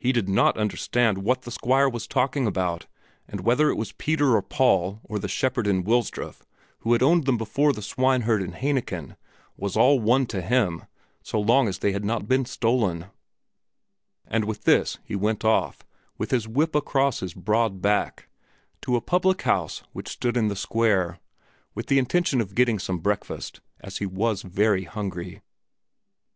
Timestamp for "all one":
9.76-10.26